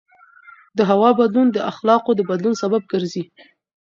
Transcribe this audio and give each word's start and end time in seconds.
د 0.77 0.79
هوا 0.89 1.09
بدلون 1.19 1.47
د 1.51 1.57
اخلاقو 1.71 2.11
د 2.15 2.21
بدلون 2.29 2.55
سبب 2.61 2.81
ګرځي. 2.91 3.23